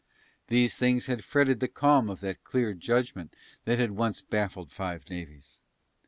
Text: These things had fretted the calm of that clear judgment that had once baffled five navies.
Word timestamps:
These 0.47 0.75
things 0.77 1.05
had 1.05 1.23
fretted 1.23 1.59
the 1.59 1.67
calm 1.67 2.09
of 2.09 2.21
that 2.21 2.43
clear 2.43 2.73
judgment 2.73 3.35
that 3.65 3.77
had 3.77 3.91
once 3.91 4.19
baffled 4.23 4.71
five 4.71 5.07
navies. 5.11 5.59